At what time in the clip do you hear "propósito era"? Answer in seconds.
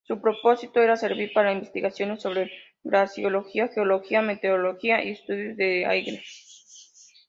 0.19-0.95